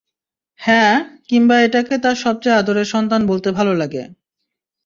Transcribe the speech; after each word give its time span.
হ্যাঁ, 0.59 0.93
কিংবা 1.27 1.55
এটাকে 1.61 1.95
তার 1.97 2.15
সবচেয়ে 2.15 2.57
আদরের 2.57 2.85
সন্তান 2.85 3.21
বলতে 3.27 3.49
ভালো 3.51 3.73
লাগে। 3.73 4.03